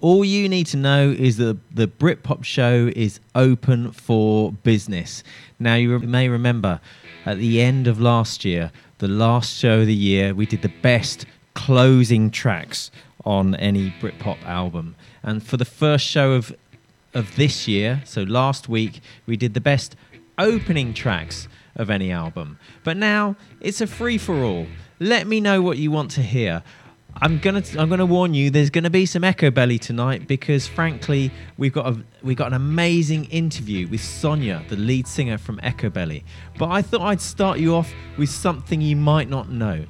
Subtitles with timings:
[0.00, 5.22] All you need to know is that the Britpop show is open for business.
[5.58, 6.80] Now, you may remember
[7.26, 10.72] at the end of last year, the last show of the year, we did the
[10.82, 12.90] best closing tracks
[13.24, 14.96] on any Britpop album.
[15.22, 16.54] And for the first show of
[17.14, 19.96] of this year, so last week, we did the best
[20.36, 22.58] opening tracks of any album.
[22.82, 24.66] But now it's a free for all.
[24.98, 26.62] Let me know what you want to hear.
[27.20, 28.50] I'm gonna I'm gonna warn you.
[28.50, 33.26] There's gonna be some Echobelly tonight because, frankly, we've got a we got an amazing
[33.26, 36.24] interview with Sonya, the lead singer from Echobelly.
[36.58, 39.84] But I thought I'd start you off with something you might not know.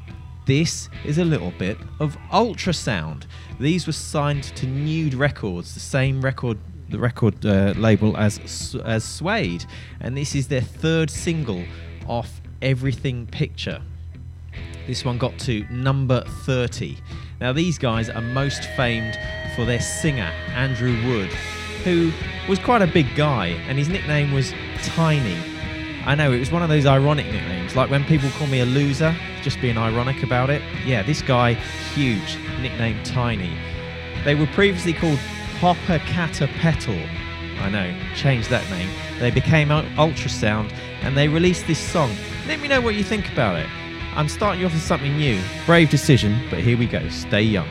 [0.46, 3.24] This is a little bit of ultrasound.
[3.58, 6.58] These were signed to Nude Records, the same record
[6.90, 9.64] the record uh, label as as Suede,
[10.00, 11.64] and this is their third single
[12.06, 13.80] off Everything Picture.
[14.86, 16.96] This one got to number 30.
[17.40, 19.18] Now, these guys are most famed
[19.56, 21.30] for their singer, Andrew Wood,
[21.84, 22.12] who
[22.48, 25.36] was quite a big guy, and his nickname was Tiny.
[26.04, 28.66] I know, it was one of those ironic nicknames, like when people call me a
[28.66, 30.60] loser, just being ironic about it.
[30.84, 31.54] Yeah, this guy,
[31.94, 33.56] huge, nicknamed Tiny.
[34.24, 35.18] They were previously called
[35.60, 37.08] Popocatepetl.
[37.60, 38.90] I know, changed that name.
[39.18, 42.14] They became Ultrasound and they released this song.
[42.46, 43.68] Let me know what you think about it.
[44.16, 45.40] I'm starting you off with something new.
[45.66, 47.08] Brave decision, but here we go.
[47.08, 47.68] Stay young.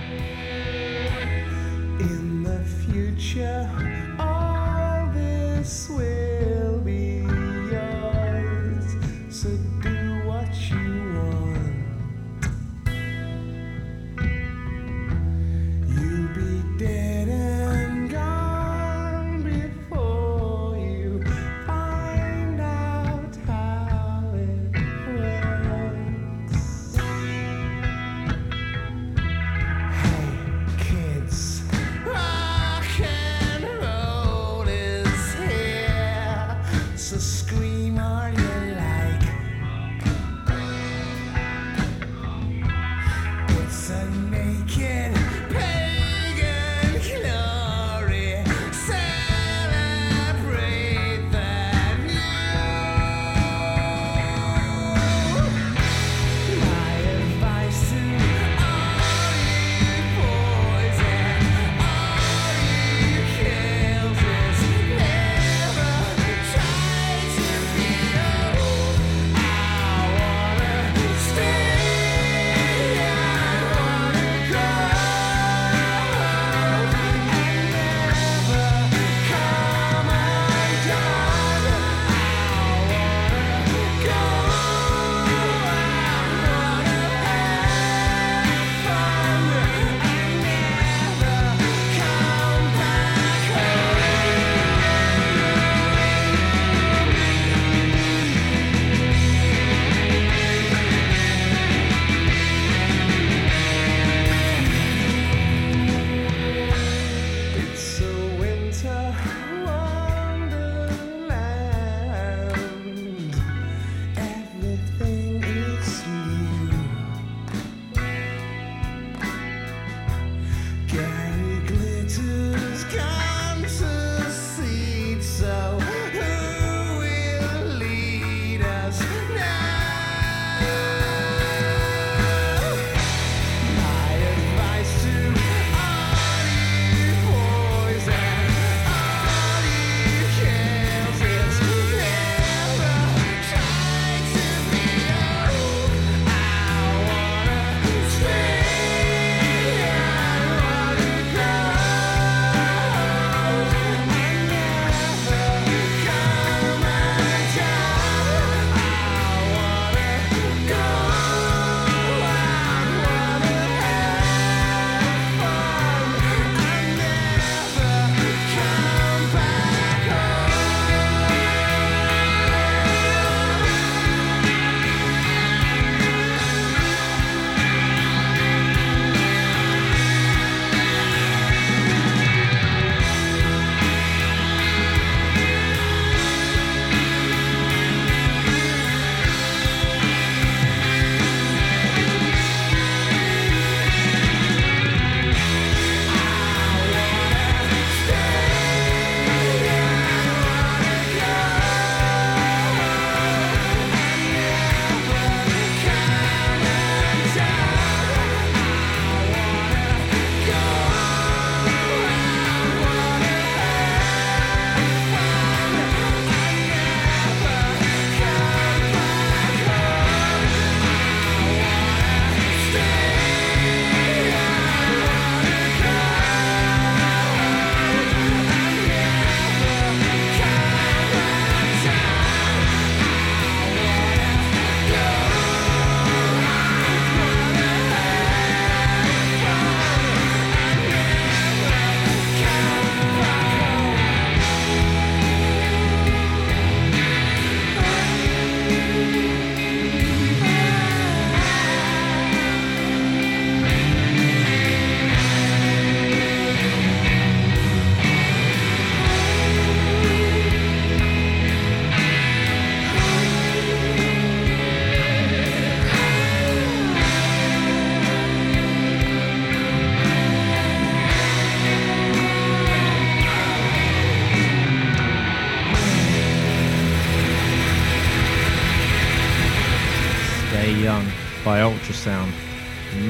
[1.99, 3.69] In the future,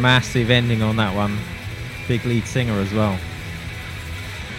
[0.03, 1.39] Massive ending on that one.
[2.09, 3.17] Big lead singer as well.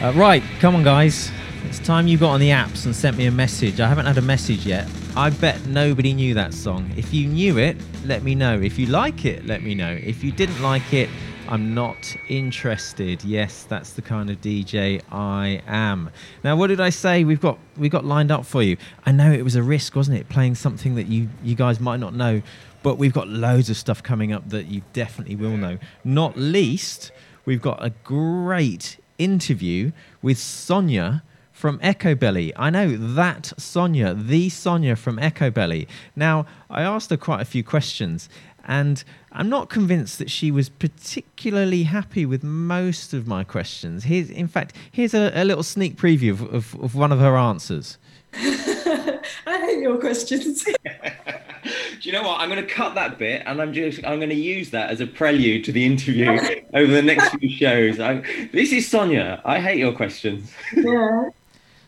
[0.01, 1.31] Uh, right, come on, guys.
[1.67, 3.79] It's time you got on the apps and sent me a message.
[3.79, 4.89] I haven't had a message yet.
[5.15, 6.91] I bet nobody knew that song.
[6.97, 7.77] If you knew it,
[8.07, 8.59] let me know.
[8.59, 9.93] If you like it, let me know.
[9.93, 11.11] If you didn't like it,
[11.47, 13.23] I'm not interested.
[13.23, 16.09] Yes, that's the kind of DJ I am.
[16.43, 17.25] Now, what did I say?
[17.25, 18.79] We've got we got lined up for you.
[19.05, 22.01] I know it was a risk, wasn't it, playing something that you you guys might
[22.01, 22.41] not know,
[22.85, 25.79] but we've got loads of stuff coming up that you definitely will know.
[26.05, 27.11] Not least,
[27.47, 29.91] we've got a great interview
[30.21, 32.53] with Sonya from Echobelly.
[32.57, 35.87] I know that Sonya, the Sonya from Echobelly.
[36.15, 38.29] Now, I asked her quite a few questions,
[38.67, 39.03] and
[39.33, 44.05] I'm not convinced that she was particularly happy with most of my questions.
[44.05, 47.35] Here's, in fact, here's a, a little sneak preview of, of, of one of her
[47.35, 47.97] answers.
[48.35, 50.67] I hate your questions.
[51.65, 51.71] Do
[52.09, 52.41] you know what?
[52.41, 55.01] I'm going to cut that bit, and I'm just I'm going to use that as
[55.01, 56.31] a prelude to the interview
[56.75, 58.01] over the next few shows.
[58.01, 58.23] I,
[58.53, 59.41] this is Sonya.
[59.45, 60.53] I hate your questions.
[60.75, 61.31] yeah.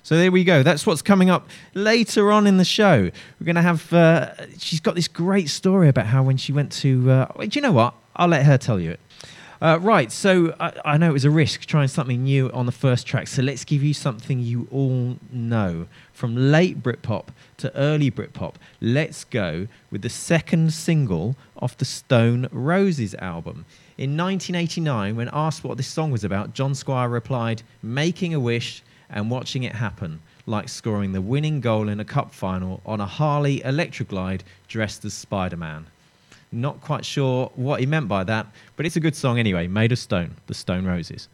[0.02, 0.62] So there we go.
[0.62, 3.10] That's what's coming up later on in the show.
[3.40, 3.92] We're going to have.
[3.92, 7.10] Uh, she's got this great story about how when she went to.
[7.10, 7.94] Uh, do you know what?
[8.14, 9.00] I'll let her tell you it.
[9.66, 10.12] Uh, right.
[10.12, 13.26] So I, I know it was a risk trying something new on the first track.
[13.26, 18.54] So let's give you something you all know from late Britpop to early Britpop.
[18.80, 23.64] Let's go with the second single off the Stone Roses album.
[23.98, 28.84] In 1989, when asked what this song was about, John Squire replied, "Making a wish."
[29.10, 33.06] and watching it happen, like scoring the winning goal in a cup final on a
[33.06, 35.86] Harley Electra Glide dressed as Spider Man.
[36.56, 39.92] Not quite sure what he meant by that, but it's a good song anyway, made
[39.92, 41.28] of stone, the Stone Roses.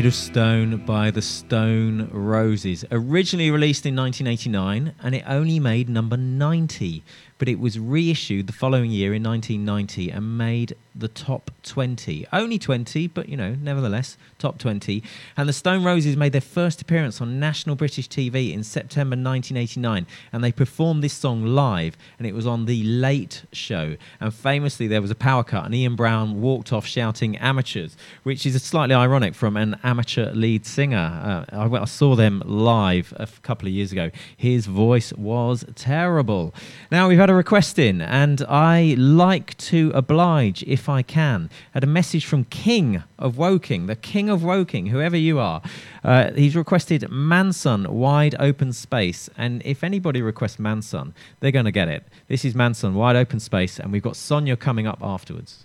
[0.00, 2.86] Made of Stone by the Stone Roses.
[2.90, 7.02] Originally released in 1989, and it only made number 90,
[7.36, 12.26] but it was reissued the following year in 1990 and made the top 20.
[12.32, 15.02] Only 20, but you know, nevertheless, top 20.
[15.36, 20.06] And the Stone Roses made their first appearance on national British TV in September 1989,
[20.32, 23.96] and they performed this song live, and it was on The Late Show.
[24.20, 28.46] And famously, there was a power cut, and Ian Brown walked off shouting amateurs, which
[28.46, 31.46] is slightly ironic from an amateur lead singer.
[31.50, 34.10] Uh, I, I saw them live a couple of years ago.
[34.36, 36.54] His voice was terrible.
[36.90, 41.50] Now, we've had a request in, and I like to oblige if I can.
[41.72, 45.62] Had a message from King of Woking, the King of Woking, whoever you are.
[46.04, 49.30] Uh, he's requested Mansun, Wide Open Space.
[49.36, 52.04] And if anybody requests Mansun, they're going to get it.
[52.28, 55.64] This is Mansun, Wide Open Space, and we've got Sonya coming up afterwards.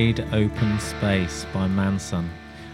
[0.00, 2.26] Wide Open Space by Mansun.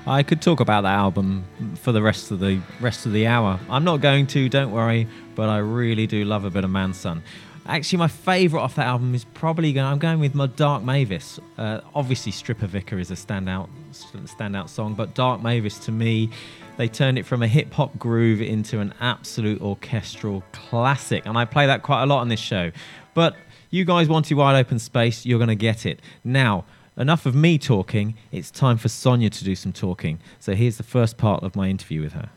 [0.06, 3.58] I could talk about that album for the rest of the rest of the hour.
[3.68, 7.22] I'm not going to, don't worry, but I really do love a bit of Mansun.
[7.66, 9.86] Actually, my favourite off that album is probably going.
[9.86, 11.40] I'm going with my Dark Mavis.
[11.58, 16.30] Uh, obviously, Stripper Vicar is a standout standout song, but Dark Mavis to me,
[16.76, 21.44] they turned it from a hip hop groove into an absolute orchestral classic, and I
[21.44, 22.70] play that quite a lot on this show.
[23.14, 23.34] But
[23.70, 26.64] you guys wanted wide open space, you're going to get it now.
[26.98, 28.14] Enough of me talking.
[28.32, 30.18] It's time for Sonya to do some talking.
[30.40, 32.30] So here's the first part of my interview with her.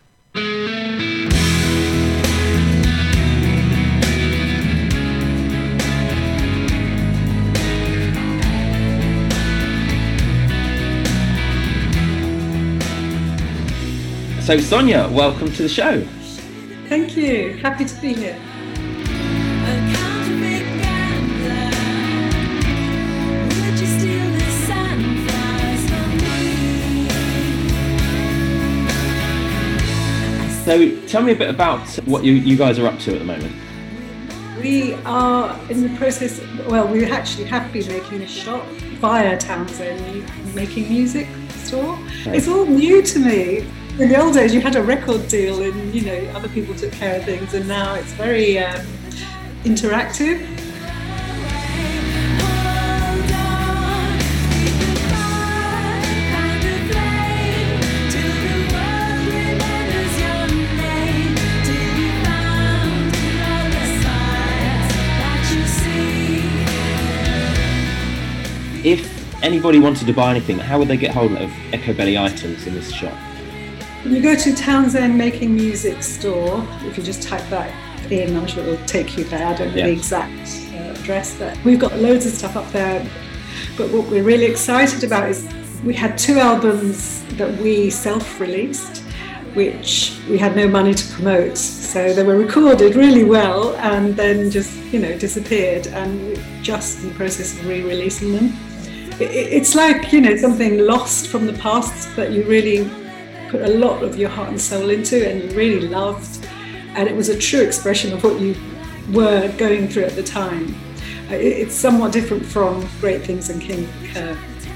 [14.41, 16.01] So, Sonya, welcome to the show.
[16.89, 17.53] Thank you.
[17.61, 18.48] Happy to be here.
[30.69, 33.25] So, tell me a bit about what you, you guys are up to at the
[33.25, 33.55] moment.
[34.61, 38.63] We are in the process, well, we actually have been making a shop
[39.01, 41.97] via Townsend Making Music store.
[42.27, 43.67] It's all new to me.
[43.97, 46.91] In the old days, you had a record deal and, you know, other people took
[46.91, 48.85] care of things, and now it's very um,
[49.63, 50.37] interactive.
[69.49, 72.91] Anybody wanted to buy anything, how would they get hold of Echobelly items in this
[72.91, 73.17] shop?
[74.05, 76.63] You go to Townsend Making Music store.
[76.83, 77.73] If you just type that
[78.11, 79.47] in, I'm sure it'll take you there.
[79.47, 79.85] I don't know Yeah.
[79.87, 83.03] the exact uh, address, but we've got loads of stuff up there.
[83.75, 85.51] But what we're really excited about is
[85.83, 88.99] we had two albums that we self-released,
[89.55, 91.57] which we had no money to promote.
[91.57, 97.01] So they were recorded really well and then just you know disappeared, and we're just
[97.01, 98.53] in the process of re-releasing them.
[99.19, 102.89] It- it- It's like you know something lost from the past that you really
[103.49, 106.45] put a lot of your heart and soul into and you really loved.
[106.95, 108.55] And it was a true expression of what you
[109.11, 110.75] were going through at the time.
[111.31, 114.35] Uh, it's somewhat different from great things and king Kerr,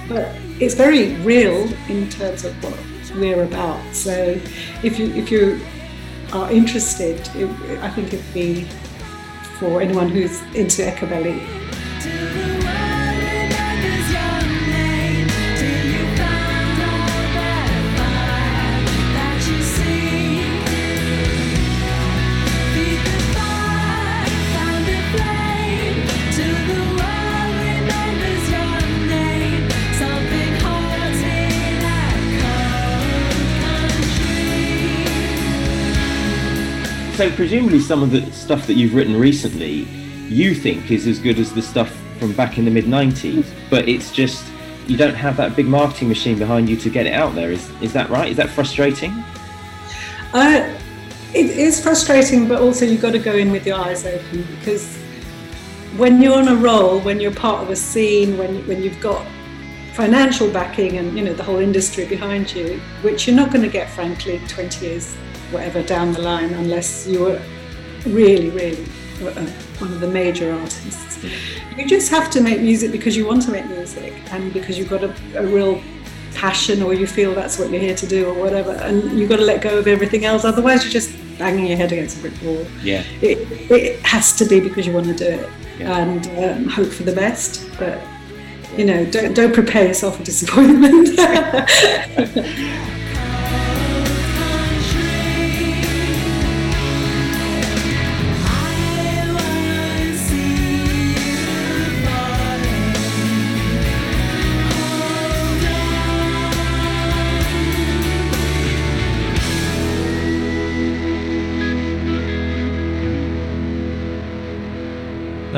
[0.10, 0.30] but
[0.60, 2.74] it's very real in terms of what
[3.16, 3.80] we're about.
[3.94, 4.38] So
[4.84, 5.60] if you if you
[6.34, 7.48] are interested it,
[7.84, 8.66] i think it'd be
[9.60, 11.40] for anyone who's into Echobelly
[37.16, 39.84] So, presumably, some of the stuff that you've written recently,
[40.30, 43.88] you think is as good as the stuff from back in the mid 90s, but
[43.88, 44.44] it's just
[44.88, 47.52] you don't have that big marketing machine behind you to get it out there.
[47.52, 48.32] Is, is that right?
[48.32, 49.12] Is that frustrating?
[50.34, 50.76] Uh,
[51.36, 54.98] it is frustrating, but also you've got to go in with your eyes open because
[55.98, 59.24] when you're on a roll, when you're part of a scene, when when you've got
[59.94, 63.70] financial backing and you know the whole industry behind you, which you're not going to
[63.70, 65.16] get, frankly, 20 years,
[65.54, 67.40] whatever down the line, unless you're
[68.06, 68.84] really, really
[69.22, 69.46] uh,
[69.80, 71.24] one of the major artists.
[71.78, 74.90] You just have to make music because you want to make music and because you've
[74.90, 75.82] got a, a real
[76.36, 79.38] passion or you feel that's what you're here to do or whatever and you've got
[79.38, 82.34] to let go of everything else otherwise you're just banging your head against a brick
[82.44, 83.04] wall Yeah.
[83.22, 83.38] it,
[83.72, 85.96] it has to be because you want to do it Yeah.
[86.00, 88.02] and um, hope for the best but
[88.76, 91.10] you know don't, don't prepare yourself for disappointment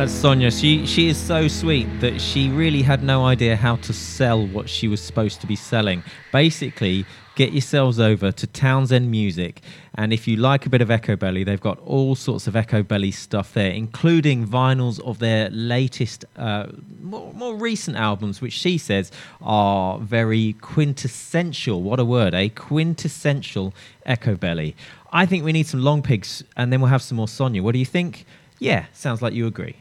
[0.05, 0.51] That's Sonya.
[0.51, 4.69] She she is so sweet that she really had no idea how to sell what
[4.69, 6.03] she was supposed to be selling.
[6.31, 9.63] Basically, get yourselves over to Townsend Music,
[9.95, 13.55] and if you like a bit of Echobelly, they've got all sorts of Echobelly stuff
[13.55, 16.67] there, including vinyls of their latest, uh,
[17.01, 21.81] more, more recent albums, which she says are very quintessential.
[21.81, 23.73] What a word, a quintessential
[24.05, 24.75] Echobelly.
[25.11, 27.63] I think we need some Longpigs, and then we'll have some more Sonya.
[27.63, 28.27] What do you think?
[28.59, 29.77] Yeah, sounds like you agree.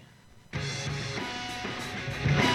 [0.54, 2.53] thank you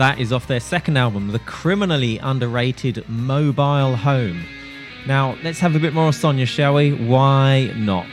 [0.00, 4.46] That is off their second album, the criminally underrated Mobile Home.
[5.06, 6.92] Now let's have a bit more of Sonya, shall we?
[6.94, 8.06] Why not?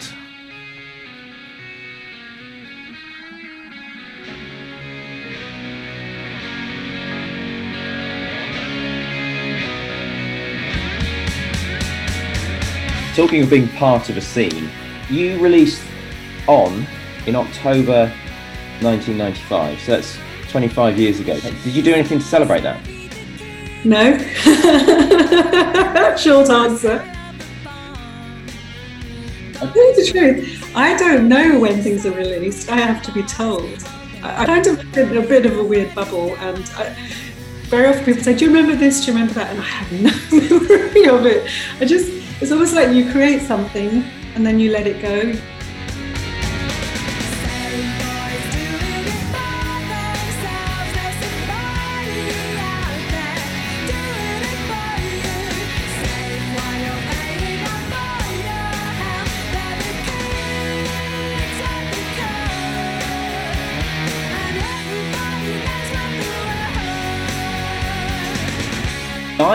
[13.16, 14.70] Talking of being part of a scene,
[15.10, 15.82] you released
[16.50, 16.86] On
[17.26, 18.12] in October
[18.82, 21.40] 1995, so that's 25 years ago.
[21.40, 22.80] Did you do anything to celebrate that?
[23.84, 24.18] No.
[26.18, 27.14] Short answer.
[29.62, 30.72] You the truth.
[30.76, 32.70] I don't know when things are released.
[32.70, 33.84] I have to be told.
[34.22, 36.96] I, kind of in a bit of a weird bubble, and I,
[37.70, 39.04] very often people say, "Do you remember this?
[39.04, 39.92] Do you remember that?" And I have
[40.42, 41.50] no memory of it.
[41.80, 42.10] I just,
[42.42, 44.04] it's almost like you create something
[44.36, 45.34] and then you let it go.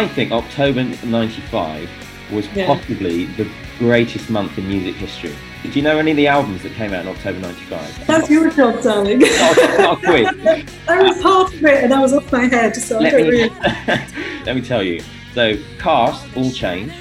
[0.02, 1.88] I think October 95
[2.32, 2.66] was Yeah.
[2.66, 3.46] possibly the
[3.78, 5.32] greatest month in music history.
[5.62, 8.06] Do you know any of the albums that came out in October 95?
[8.08, 9.18] That's your job, darling.
[9.78, 10.04] Not.
[10.04, 10.64] I
[11.02, 13.28] was part of it and I was off my head, so I Let don't me,
[13.28, 13.48] really.
[14.44, 15.02] let me tell you.
[15.34, 16.92] So, Cast, All Change,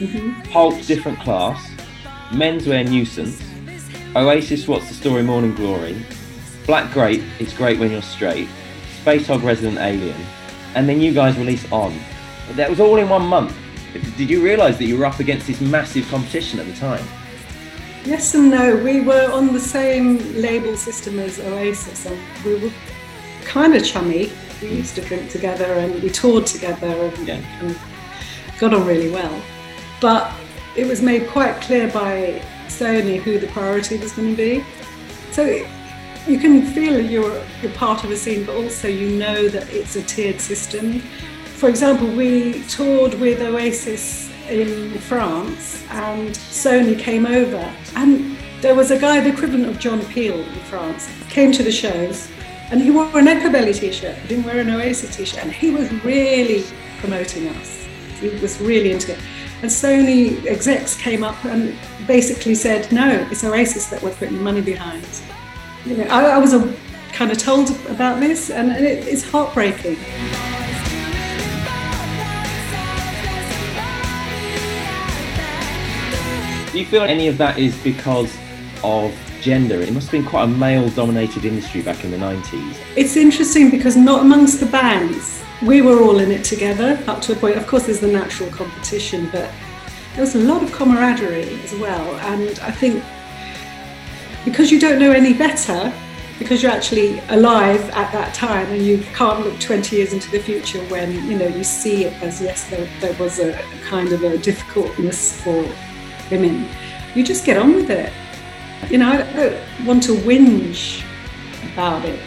[0.00, 0.50] Mhm.
[0.50, 1.70] Pulp, Different Class,
[2.30, 3.40] Menswear Nuisance,
[4.16, 5.94] Oasis, What's the Story, Morning Glory,
[6.66, 8.48] Black Grape, It's Great When You're Straight,
[9.04, 10.16] Spacehog Resident Alien,
[10.74, 11.92] and then you guys release On.
[12.56, 13.56] That was all in one month.
[14.16, 17.04] Did you realise that you were up against this massive competition at the time?
[18.04, 18.76] Yes and no.
[18.76, 22.72] We were on the same label system as Oasis, and we were
[23.44, 24.30] kind of chummy.
[24.62, 24.76] We hmm.
[24.76, 27.34] used to drink together and we toured together and, Yeah.
[27.60, 27.78] and
[28.58, 29.42] got on really well.
[30.00, 30.32] But
[30.76, 34.64] it was made quite clear by Sony who the priority was going to be.
[35.32, 35.44] So
[36.26, 39.96] you can feel you're, you're part of a scene, but also you know that it's
[39.96, 41.02] a tiered system.
[41.60, 48.90] For example, we toured with Oasis in France and Sony came over and there was
[48.90, 52.30] a guy, the equivalent of John Peel in France, came to the shows
[52.70, 54.16] and he wore an Echobelly t-shirt.
[54.16, 56.64] He didn't wear an Oasis t-shirt and he was really
[56.98, 57.86] promoting us.
[58.20, 59.18] He was really into it.
[59.60, 64.62] And Sony execs came up and basically said, no, it's Oasis that we're putting money
[64.62, 65.06] behind.
[65.84, 66.74] You know, I, I was a,
[67.12, 69.98] kind of told about this and it, it's heartbreaking.
[76.72, 78.32] Do you feel any of that is because
[78.84, 79.80] of gender?
[79.80, 82.76] It must have been quite a male dominated industry back in the 90s.
[82.96, 85.42] It's interesting because not amongst the bands.
[85.66, 87.56] We were all in it together up to a point.
[87.56, 89.50] Of course, there's the natural competition, but
[90.14, 92.14] there was a lot of camaraderie as well.
[92.20, 93.02] And I think
[94.44, 95.92] because you don't know any better,
[96.38, 100.38] because you're actually alive at that time and you can't look 20 years into the
[100.38, 104.22] future when you know you see it as yes there, there was a kind of
[104.22, 105.68] a difficultness for
[106.30, 106.66] women
[107.14, 108.12] you just get on with it
[108.90, 111.02] you know i don't want to whinge
[111.72, 112.18] about it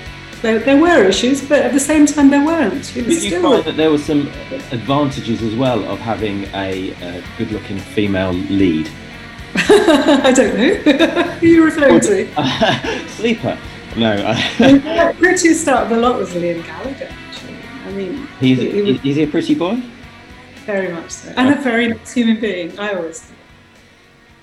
[0.41, 3.41] there, there were issues but at the same time there weren't it was you still
[3.41, 4.27] find that there were some
[4.71, 8.89] advantages as well of having a, a good looking female lead?
[9.55, 13.57] i don't know who are you referring to Sleeper.
[13.95, 18.57] No, uh, the prettiest start of the lot was liam gallagher actually i mean he's,
[18.59, 19.81] he- he was- is he a pretty boy?
[20.65, 21.33] Very much so.
[21.35, 23.29] And a very nice human being, I always.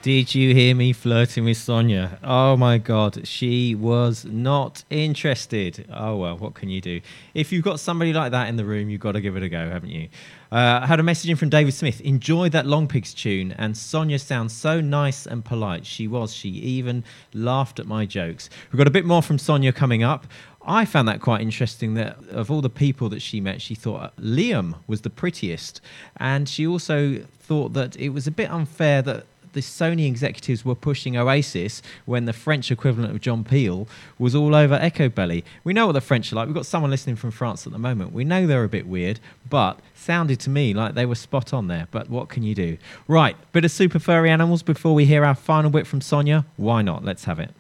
[0.03, 2.19] Did you hear me flirting with Sonya?
[2.25, 5.87] Oh my god, she was not interested.
[5.93, 7.03] Oh well, what can you do?
[7.35, 9.51] If you've got somebody like that in the room, you've got to give it a
[9.51, 10.09] go, haven't you?
[10.51, 12.01] Uh, I had a message in from David Smith.
[12.01, 15.85] Enjoyed that Longpigs tune, and Sonya sounds so nice and polite.
[15.85, 16.33] She was.
[16.33, 18.49] She even laughed at my jokes.
[18.73, 20.27] We've got a bit more from Sonya coming up.
[20.63, 24.17] I found that quite interesting that of all the people that she met, she thought
[24.17, 25.83] Liam was the prettiest.
[26.17, 30.75] And she also thought that it was a bit unfair that the Sony executives were
[30.75, 35.45] pushing Oasis when the French equivalent of John Peel was all over Echobelly.
[35.65, 36.47] We know what the French are like.
[36.47, 38.13] We've got someone listening from France at the moment.
[38.13, 41.69] We know they're a bit weird, but sounded to me like they were spot on
[41.69, 41.89] there.
[41.91, 42.79] But what can you do?
[43.09, 46.45] Right, bit of super furry animals before we hear our final bit from Sonya.
[46.57, 47.05] Why not?
[47.05, 47.51] Let's have it.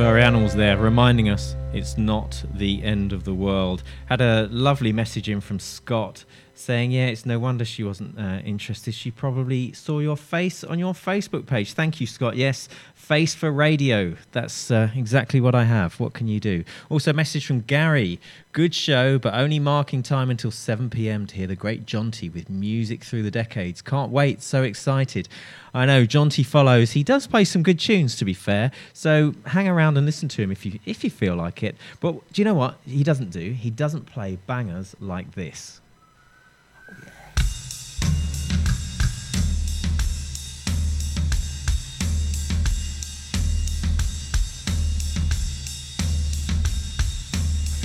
[0.00, 3.82] Furry Animals there, reminding us it's not the end of the world.
[4.06, 6.24] Had a lovely message in from Scott
[6.60, 8.94] saying, Yeah, it's no wonder she wasn't uh, interested.
[8.94, 11.72] She probably saw your face on your Facebook page.
[11.72, 12.36] Thank you, Scott.
[12.36, 14.14] Yes, face for radio.
[14.32, 15.98] That's uh, exactly what I have.
[15.98, 16.64] What can you do?
[16.88, 18.20] Also, message from Gary.
[18.52, 22.50] Good show, but only marking time until 7 pm to hear the great Jonty with
[22.50, 23.80] music through the decades.
[23.80, 24.42] Can't wait.
[24.42, 25.28] So excited.
[25.72, 26.92] I know Jonty follows.
[26.92, 28.72] He does play some good tunes, to be fair.
[28.92, 31.76] So hang around and listen to him if you if you feel like it.
[32.00, 33.52] But do you know what he doesn't do?
[33.52, 35.80] He doesn't play bangers like this.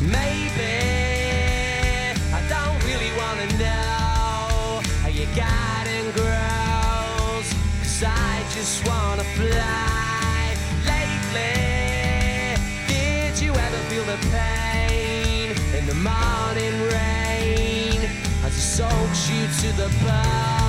[0.01, 0.73] Maybe
[2.34, 7.47] I don't really wanna know how your garden grows.
[7.82, 9.55] Cause I just wanna fly.
[18.78, 20.64] Soaks you to the bone?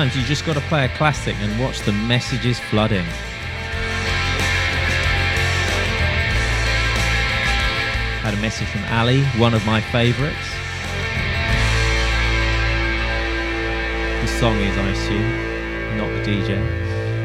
[0.00, 3.04] Sometimes you just got to play a classic and watch the messages flood in.
[8.22, 10.38] Had a message from Ali, one of my favourites.
[14.22, 16.56] The song is, I assume, not the DJ.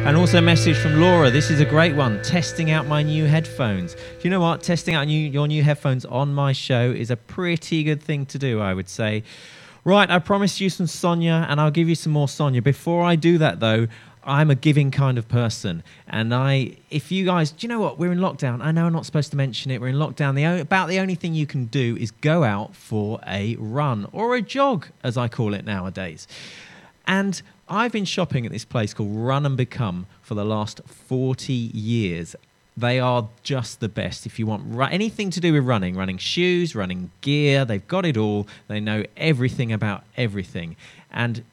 [0.06, 1.32] And also a message from Laura.
[1.32, 2.22] This is a great one.
[2.24, 3.94] Testing out my new headphones.
[3.94, 4.62] Do you know what?
[4.62, 8.38] Testing out new, your new headphones on my show is a pretty good thing to
[8.38, 9.24] do, I would say.
[9.88, 12.60] Right, I promised you some Sonya, and I'll give you some more Sonya.
[12.60, 13.88] Before I do that, though,
[14.24, 18.00] I'm a giving kind of person, and I, if you guys, do you know what?
[18.00, 18.64] We're in lockdown.
[18.64, 19.80] I know I'm not supposed to mention it.
[19.80, 20.34] We're in lockdown.
[20.34, 24.36] The about the only thing you can do is go out for a run or
[24.36, 26.28] a jog, as I call it nowadays.
[27.06, 31.54] And I've been shopping at this place called Run and Become for the last 40
[31.54, 32.36] years.
[32.78, 34.26] They are just the best.
[34.26, 38.06] If you want ru- anything to do with running, running shoes, running gear, they've got
[38.06, 38.48] it all.
[38.68, 40.76] They know everything about everything.
[41.10, 41.44] And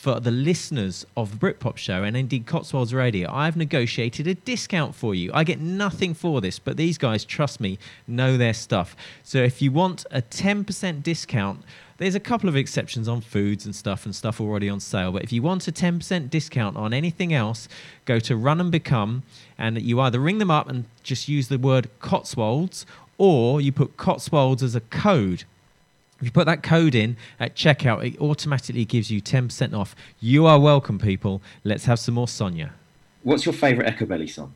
[0.00, 4.94] for the listeners of the Britpop show and indeed Cotswolds Radio, I've negotiated a discount
[4.94, 5.30] for you.
[5.34, 8.96] I get nothing for this, but these guys, trust me, know their stuff.
[9.22, 11.62] So if you want a 10% discount,
[12.00, 15.12] there's a couple of exceptions on foods and stuff and stuff already on sale.
[15.12, 17.68] But if you want a 10% discount on anything else,
[18.06, 19.22] go to Run and Become
[19.58, 22.86] and you either ring them up and just use the word Cotswolds
[23.18, 25.44] or you put Cotswolds as a code.
[26.20, 29.94] If you put that code in at checkout, it automatically gives you 10% off.
[30.20, 31.42] You are welcome, people.
[31.64, 32.72] Let's have some more Sonya.
[33.24, 34.54] What's your favourite Echobelly song?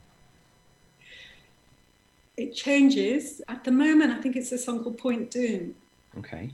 [2.39, 3.43] It changes.
[3.49, 5.75] At the moment, I think it's a song called Point Dume.
[6.19, 6.51] Okay.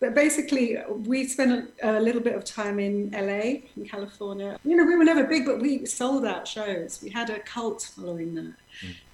[0.00, 4.58] But basically, we spent a, a little bit of time in LA, in California.
[4.64, 7.00] You know, we were never big, but we sold out shows.
[7.02, 8.54] We had a cult following that.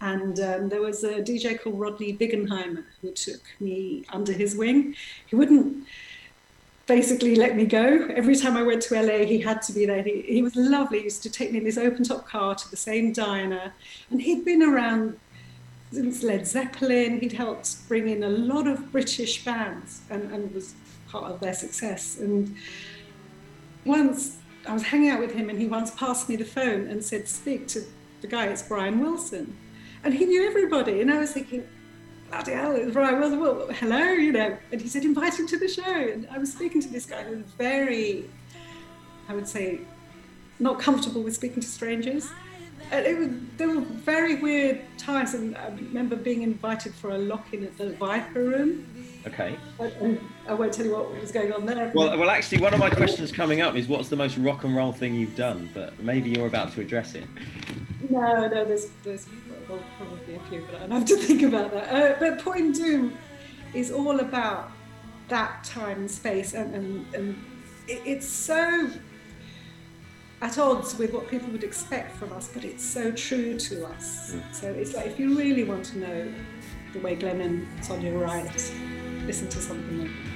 [0.01, 4.95] And um, there was a DJ called Rodney Bingenheimer who took me under his wing.
[5.26, 5.89] He wouldn't
[6.87, 8.09] basically let me go.
[8.14, 10.03] Every time I went to LA, he had to be there.
[10.03, 10.99] He, he was lovely.
[10.99, 13.72] He used to take me in his open top car to the same diner.
[14.11, 15.18] And he'd been around
[15.93, 17.20] since Led Zeppelin.
[17.20, 20.74] He'd helped bring in a lot of British bands and, and was
[21.09, 22.18] part of their success.
[22.18, 22.57] And
[23.84, 27.05] once I was hanging out with him, and he once passed me the phone and
[27.05, 27.82] said, Speak to
[28.20, 29.57] the guy, it's Brian Wilson.
[30.05, 31.01] And he knew everybody.
[31.01, 31.66] And I was thinking,
[32.28, 33.41] bloody hell, it's Brian Wilson.
[33.41, 34.57] Well, hello, you know.
[34.72, 35.82] And he said, invite him to the show.
[35.82, 38.28] And I was speaking to this guy who was very,
[39.28, 39.80] I would say,
[40.59, 42.28] not comfortable with speaking to strangers.
[42.90, 45.34] And it was, there were very weird times.
[45.34, 48.86] And I remember being invited for a lock in at the Viper Room.
[49.26, 49.56] Okay.
[50.00, 51.90] And I won't tell you what was going on there.
[51.94, 54.76] Well, well, actually, one of my questions coming up is what's the most rock and
[54.76, 55.68] roll thing you've done?
[55.74, 57.24] But maybe you're about to address it.
[58.08, 59.26] No, no, there's, there's
[59.68, 61.92] well, probably a few, but I'd have to think about that.
[61.92, 63.16] Uh, but Point Dume
[63.74, 64.70] is all about
[65.28, 67.44] that time and space, and, and, and
[67.88, 68.88] it, it's so
[70.43, 74.32] at odds with what people would expect from us, but it's so true to us.
[74.32, 74.41] Hmm.
[74.53, 76.32] So it's like if you really want to know
[76.93, 78.72] the way Glenn and Sonya write,
[79.24, 80.26] listen to something like that.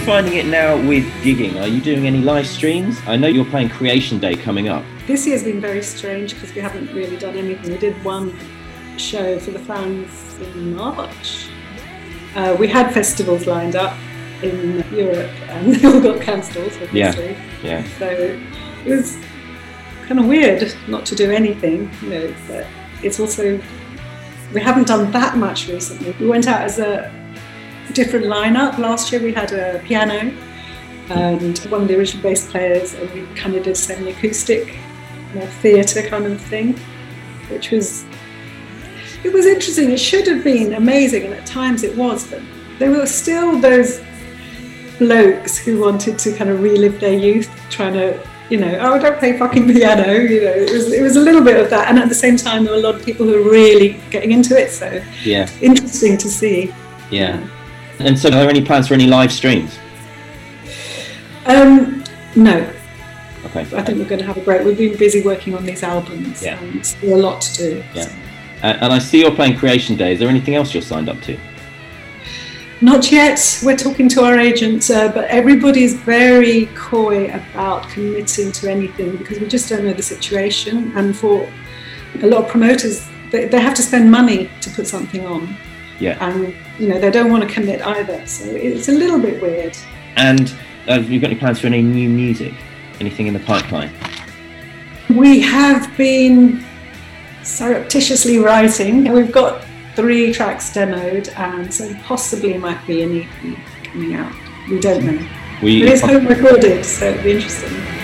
[0.00, 1.60] Finding it now with gigging?
[1.60, 2.98] Are you doing any live streams?
[3.06, 4.84] I know you're playing Creation Day coming up.
[5.06, 7.72] This year's been very strange because we haven't really done anything.
[7.72, 8.34] We did one
[8.96, 11.48] show for the fans in March.
[12.34, 13.96] Uh, we had festivals lined up
[14.42, 17.36] in Europe and they all got cancelled, obviously.
[17.62, 17.86] Yeah.
[17.98, 18.08] So
[18.86, 19.18] it was
[20.06, 22.66] kind of weird not to do anything, you know, but
[23.02, 23.60] it's also,
[24.54, 26.12] we haven't done that much recently.
[26.18, 27.19] We went out as a
[27.92, 28.78] different lineup.
[28.78, 30.32] Last year we had a piano
[31.10, 34.76] and one of the original bass players, and we kind of did semi-acoustic,
[35.34, 36.76] more theatre kind of thing,
[37.50, 38.04] which was
[39.24, 39.90] it was interesting.
[39.90, 42.40] It should have been amazing, and at times it was, but
[42.78, 44.00] there were still those
[44.98, 48.18] blokes who wanted to kind of relive their youth, trying to,
[48.48, 50.12] you know, oh, don't play fucking piano.
[50.12, 52.36] You know, it was it was a little bit of that, and at the same
[52.36, 54.70] time, there were a lot of people who were really getting into it.
[54.70, 56.72] So Yeah, interesting to see.
[57.10, 57.44] yeah.
[58.00, 59.78] And so, are there any plans for any live streams?
[61.46, 62.04] Um,
[62.36, 62.70] no,
[63.46, 63.60] Okay.
[63.74, 64.64] I think we're going to have a break.
[64.64, 66.58] We've been busy working on these albums, Yeah.
[66.62, 67.84] and still a lot to do.
[67.94, 68.08] Yeah.
[68.62, 70.12] Uh, and I see you're playing Creation Day.
[70.12, 71.38] Is there anything else you're signed up to?
[72.82, 73.60] Not yet.
[73.64, 79.38] We're talking to our agents, uh, but everybody's very coy about committing to anything because
[79.40, 80.92] we just don't know the situation.
[80.94, 81.48] And for
[82.22, 85.56] a lot of promoters, they, they have to spend money to put something on,
[86.00, 86.16] Yeah.
[86.26, 88.26] and you know they don't want to commit either.
[88.26, 89.76] So it's a little bit weird.
[90.16, 90.50] And
[90.88, 92.54] uh, have you got any plans for any new music?
[93.00, 93.92] Anything in the pipeline?
[95.08, 96.64] We have been
[97.42, 99.12] surreptitiously writing.
[99.12, 104.32] We've got three tracks demoed, and so possibly might be an EP coming out.
[104.68, 105.28] We don't know.
[105.62, 107.99] We, It is home recorded, so it'll be interesting.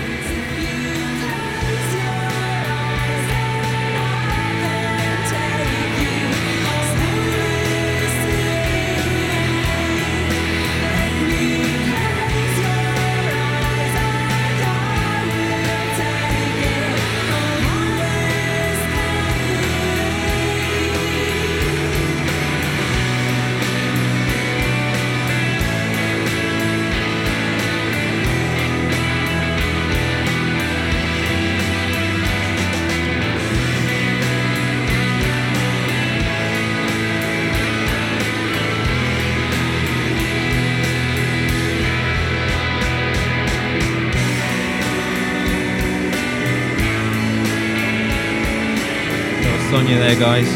[50.18, 50.48] Guys.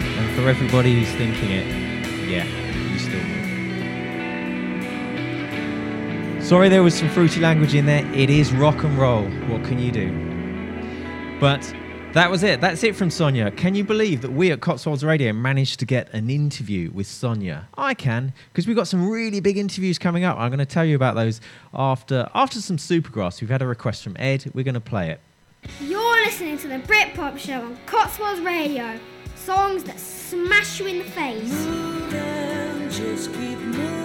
[0.00, 1.66] And for everybody who's thinking it,
[2.26, 2.46] yeah,
[2.90, 3.20] you still
[6.34, 6.42] will.
[6.42, 8.10] Sorry there was some fruity language in there.
[8.14, 9.24] It is rock and roll.
[9.50, 10.10] What can you do?
[11.38, 11.70] But
[12.14, 12.62] that was it.
[12.62, 13.50] That's it from Sonya.
[13.50, 17.68] Can you believe that we at Cotswolds Radio managed to get an interview with Sonya?
[17.76, 20.38] I can, because we've got some really big interviews coming up.
[20.38, 21.42] I'm going to tell you about those
[21.74, 23.42] after after some Supergrass.
[23.42, 24.50] We've had a request from Ed.
[24.54, 25.20] We're going to play it.
[25.80, 28.98] You're listening to the Britpop Show on Cotswolds Radio.
[29.36, 31.52] Songs that smash you in the face.
[31.66, 33.97] Moving, just keep moving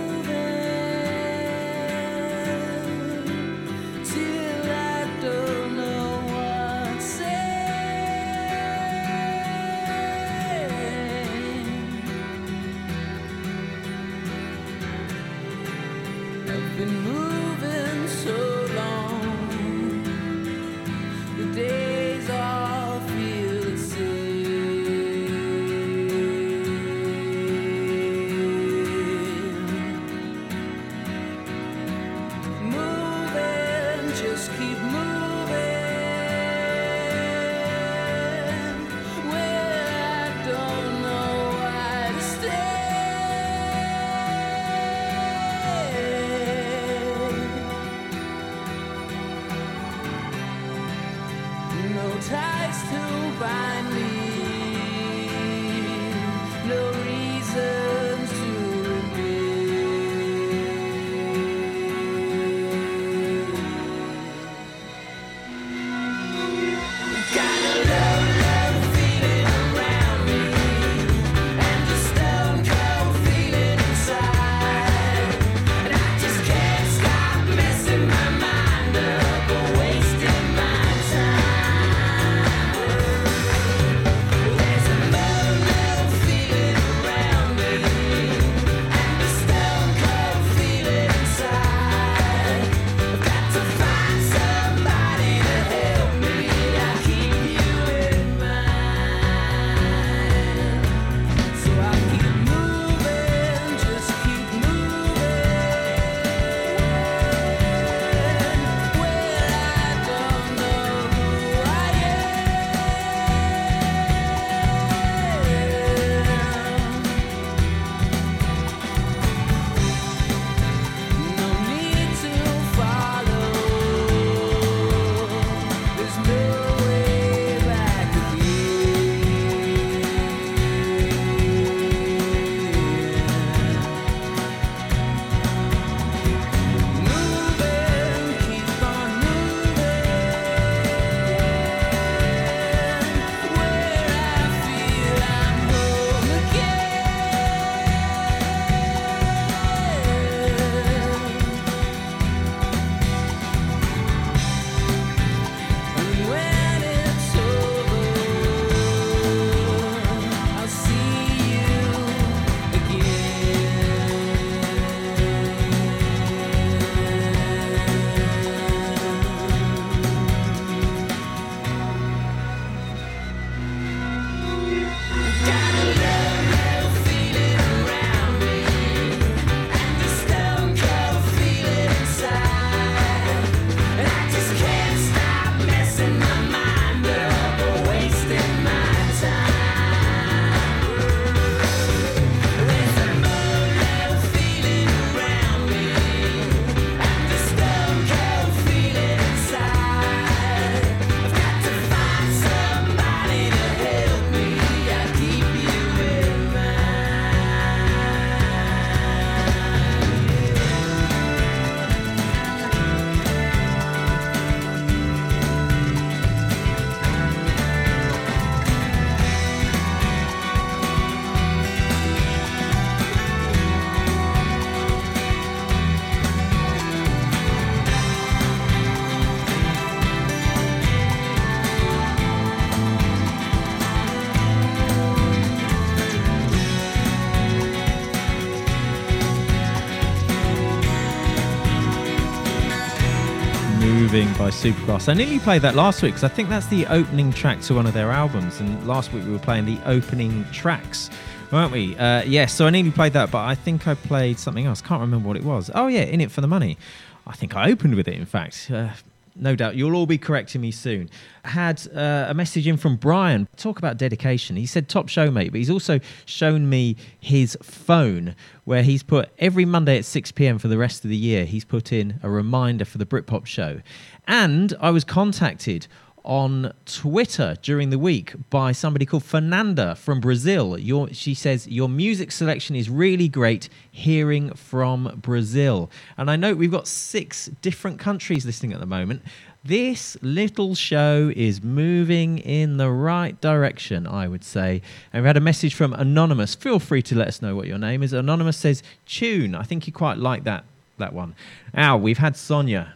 [244.44, 245.08] by Supergrass.
[245.08, 247.86] I nearly played that last week because I think that's the opening track to one
[247.86, 248.60] of their albums.
[248.60, 251.10] And last week we were playing the opening tracks,
[251.50, 251.96] weren't we?
[251.96, 254.82] Uh, yes, so I nearly played that, but I think I played something else.
[254.82, 255.72] Can't remember what it was.
[255.74, 256.78] Oh, yeah, In It for the Money.
[257.26, 258.70] I think I opened with it, in fact.
[258.70, 258.90] Uh,
[259.36, 259.76] no doubt.
[259.76, 261.10] You'll all be correcting me soon.
[261.44, 263.48] Had uh, a message in from Brian.
[263.58, 264.56] Talk about dedication.
[264.56, 269.30] He said top show, mate, but he's also shown me his phone where he's put
[269.40, 270.58] every Monday at 6 p.m.
[270.58, 273.82] for the rest of the year, he's put in a reminder for the Britpop show.
[274.28, 275.88] And I was contacted
[276.24, 280.78] on Twitter during the week by somebody called Fernanda from Brazil.
[280.78, 285.90] Your, she says, Your music selection is really great hearing from Brazil.
[286.18, 289.22] And I know we've got six different countries listening at the moment.
[289.66, 294.82] This little show is moving in the right direction, I would say.
[295.14, 296.54] And we had a message from Anonymous.
[296.54, 298.12] Feel free to let us know what your name is.
[298.12, 299.56] Anonymous says, Tune.
[299.56, 300.66] I think you quite like that,
[300.98, 301.34] that one.
[301.74, 302.96] Now, we've had Sonya.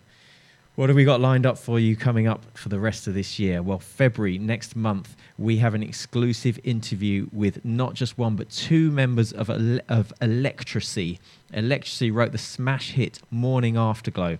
[0.77, 3.39] What have we got lined up for you coming up for the rest of this
[3.39, 3.63] year?
[3.63, 8.91] Well, February next month, we have an exclusive interview with not just one but two
[8.91, 11.17] members of of Electrasy.
[11.51, 14.37] Electrasy wrote the smash hit Morning Afterglow.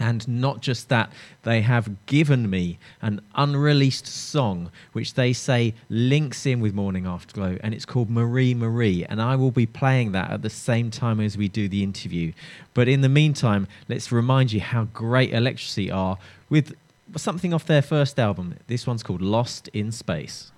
[0.00, 6.46] And not just that, they have given me an unreleased song which they say links
[6.46, 9.04] in with Morning Afterglow, and it's called Marie Marie.
[9.08, 12.32] And I will be playing that at the same time as we do the interview.
[12.74, 16.18] But in the meantime, let's remind you how great Electrasy are
[16.48, 16.76] with
[17.16, 18.56] something off their first album.
[18.68, 20.52] This one's called Lost in Space.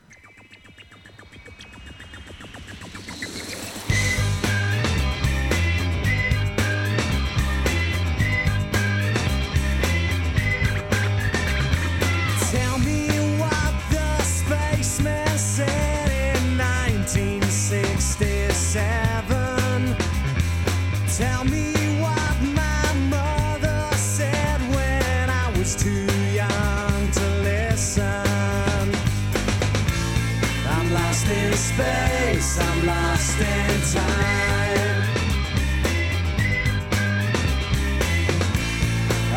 [31.61, 35.03] Space, I'm lost in time.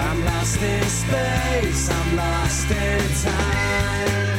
[0.07, 4.32] I'm lost in space, I'm lost in time.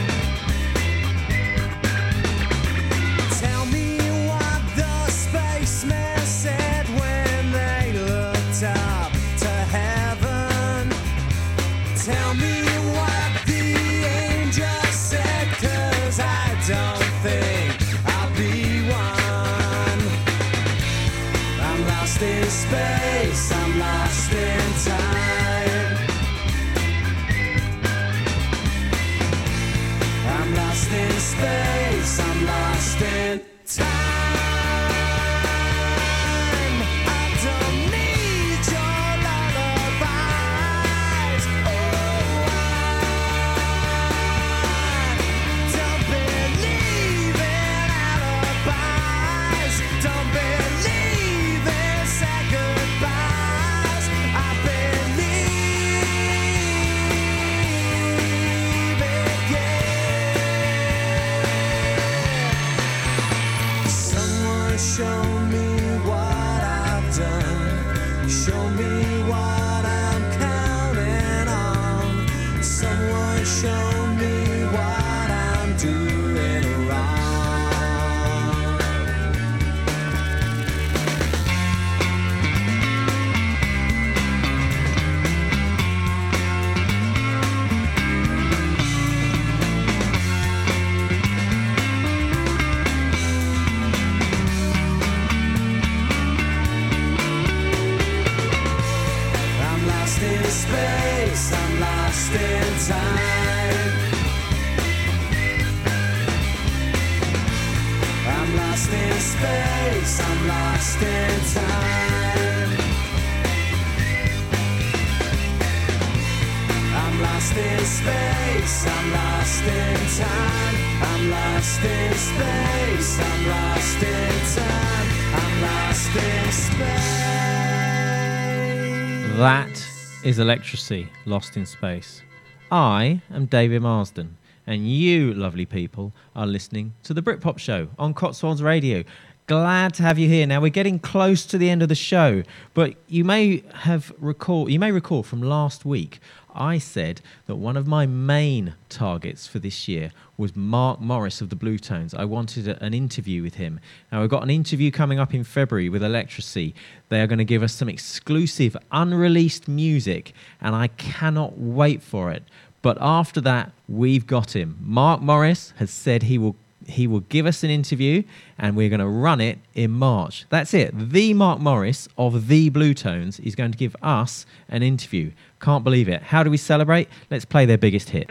[129.37, 129.77] That
[130.25, 132.23] is Electrasy, Lost in Space.
[132.71, 134.37] I am David Marsden,
[134.67, 139.05] and you, lovely people, are listening to the Britpop Show on Cotswolds Radio.
[139.47, 140.47] Glad to have you here.
[140.47, 144.71] Now we're getting close to the end of the show, but you may have recall
[144.71, 146.19] you may recall from last week
[146.55, 151.51] I said that one of my main targets for this year was Mark Morris of
[151.51, 152.15] the Bluetones.
[152.19, 153.81] I wanted a- an interview with him.
[154.11, 156.73] Now we've got an interview coming up in February with Electrasy.
[157.11, 160.33] They are going to give us some exclusive unreleased music
[160.63, 162.45] and I cannot wait for it.
[162.81, 164.79] But after that, we've got him.
[164.81, 166.57] Mark Morris has said he will
[166.89, 168.22] he will give us an interview
[168.59, 170.47] and we're going to run it in March.
[170.49, 170.93] That's it.
[170.95, 175.32] The Mark Morris of the Bluetones is going to give us an interview.
[175.61, 176.22] Can't believe it.
[176.22, 177.09] How do we celebrate?
[177.30, 178.30] Let's play their biggest hit.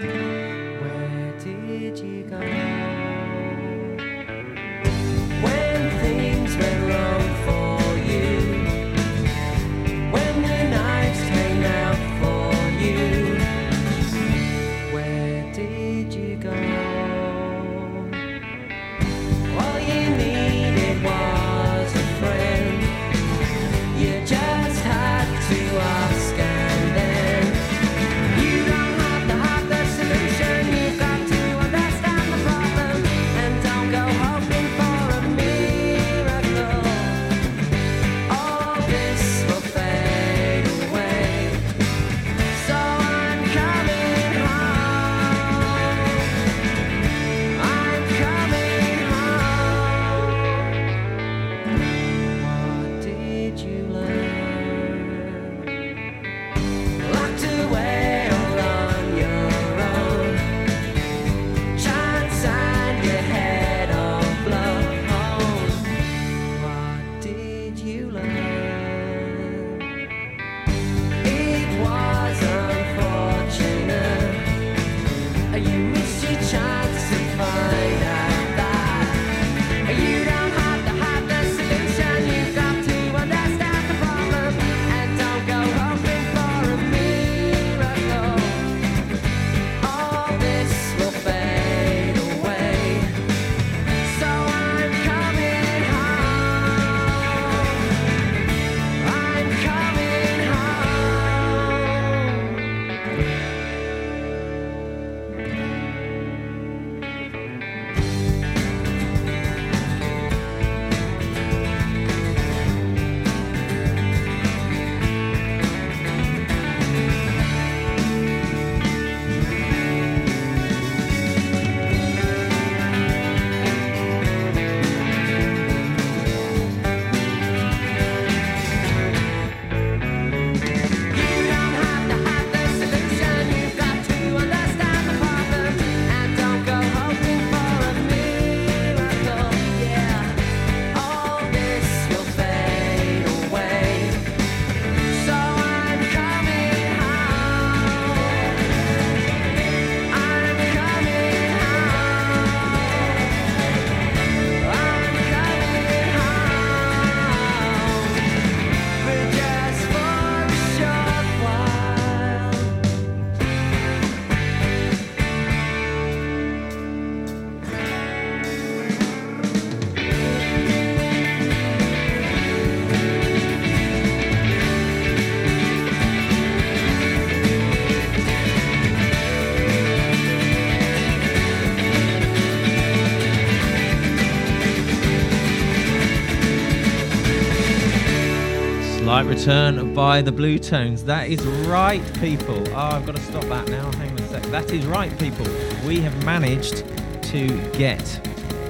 [189.44, 191.04] Return by the Bluetones.
[191.04, 192.66] That is right, people.
[192.70, 193.92] Oh, I've got to stop that now.
[193.98, 194.42] Hang on a sec.
[194.44, 195.46] That is right, people.
[195.86, 196.86] We have managed
[197.24, 198.26] to get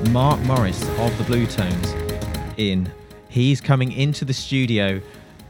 [0.09, 2.91] Mark Morris of the Bluetones in.
[3.29, 4.99] He's coming into the studio.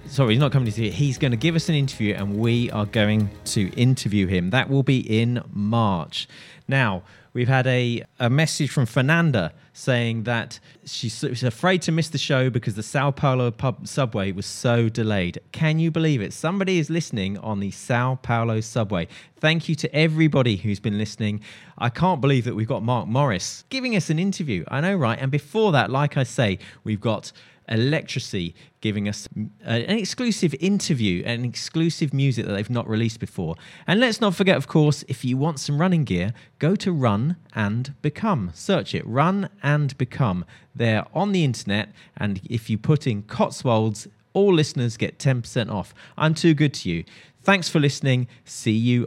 [0.07, 2.69] Sorry, he's not coming to see He's going to give us an interview, and we
[2.71, 4.49] are going to interview him.
[4.49, 6.27] That will be in March.
[6.67, 7.03] Now,
[7.33, 12.17] we've had a, a message from Fernanda saying that she's, she's afraid to miss the
[12.17, 15.39] show because the Sao Paulo pub subway was so delayed.
[15.51, 16.31] Can you believe it?
[16.31, 19.07] Somebody is listening on the Sao Paulo subway.
[19.39, 21.41] Thank you to everybody who's been listening.
[21.77, 24.63] I can't believe that we've got Mark Morris giving us an interview.
[24.67, 25.17] I know, right?
[25.19, 27.31] And before that, like I say, we've got
[27.69, 29.27] Electrasy giving us
[29.63, 33.55] an exclusive interview and exclusive music that they've not released before.
[33.87, 37.37] And let's not forget, of course, if you want some running gear, go to Run
[37.53, 38.51] and Become.
[38.53, 40.45] Search it, Run and Become.
[40.75, 45.93] They're on the internet, and if you put in Cotswolds, all listeners get 10% off.
[46.17, 47.05] I'm too good to you.
[47.43, 48.27] Thanks for listening.
[48.45, 49.01] See you